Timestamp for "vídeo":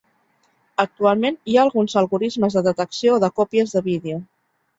3.91-4.21